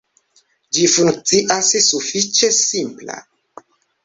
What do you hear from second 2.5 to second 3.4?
simpla.